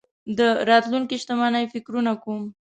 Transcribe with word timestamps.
د 0.37 0.39
راتلونکې 0.69 1.15
شتمنۍ 1.21 1.65
فکرونه 1.73 2.11
کوم. 2.23 2.43